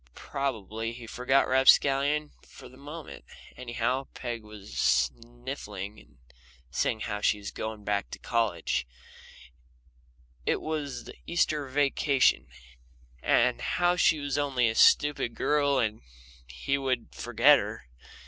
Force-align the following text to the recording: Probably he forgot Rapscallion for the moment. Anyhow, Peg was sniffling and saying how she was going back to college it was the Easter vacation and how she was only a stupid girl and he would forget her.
Probably 0.15 0.93
he 0.93 1.05
forgot 1.05 1.47
Rapscallion 1.47 2.31
for 2.41 2.67
the 2.67 2.75
moment. 2.75 3.23
Anyhow, 3.55 4.07
Peg 4.15 4.41
was 4.41 4.73
sniffling 4.75 5.99
and 5.99 6.17
saying 6.71 7.01
how 7.01 7.21
she 7.21 7.37
was 7.37 7.51
going 7.51 7.83
back 7.83 8.09
to 8.09 8.17
college 8.17 8.87
it 10.43 10.59
was 10.59 11.03
the 11.03 11.13
Easter 11.27 11.67
vacation 11.67 12.47
and 13.21 13.61
how 13.61 13.95
she 13.95 14.17
was 14.19 14.39
only 14.39 14.67
a 14.67 14.73
stupid 14.73 15.35
girl 15.35 15.77
and 15.77 16.01
he 16.47 16.79
would 16.79 17.13
forget 17.13 17.59
her. 17.59 17.85